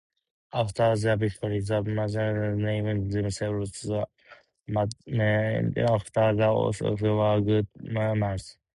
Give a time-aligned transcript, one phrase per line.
[0.53, 4.07] After their victory, the mercenaries named themselves the
[4.67, 8.57] Mamertines after the Oscan war-god Mamers.